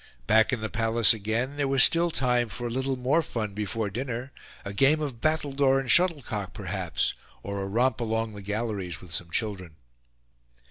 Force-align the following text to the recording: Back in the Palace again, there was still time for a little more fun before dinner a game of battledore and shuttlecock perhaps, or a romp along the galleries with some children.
Back 0.25 0.51
in 0.51 0.61
the 0.61 0.69
Palace 0.71 1.13
again, 1.13 1.57
there 1.57 1.67
was 1.67 1.83
still 1.83 2.09
time 2.09 2.49
for 2.49 2.65
a 2.65 2.71
little 2.71 2.95
more 2.95 3.21
fun 3.21 3.53
before 3.53 3.91
dinner 3.91 4.31
a 4.65 4.73
game 4.73 4.99
of 4.99 5.21
battledore 5.21 5.79
and 5.79 5.91
shuttlecock 5.91 6.55
perhaps, 6.55 7.13
or 7.43 7.61
a 7.61 7.67
romp 7.67 8.01
along 8.01 8.33
the 8.33 8.41
galleries 8.41 8.99
with 8.99 9.11
some 9.13 9.29
children. 9.29 9.75